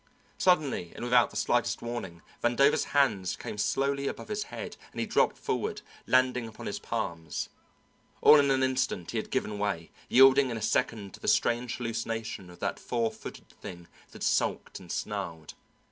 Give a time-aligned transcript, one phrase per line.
[0.39, 5.05] Suddenly and without the slightest warning Vandover's hands came slowly above his head and he
[5.05, 7.49] dropped forward, landing upon his palms.
[8.19, 11.75] All in an instant he had given way, yielding in a second to the strange
[11.77, 15.53] hallucination of that four footed thing that sulked and snarled.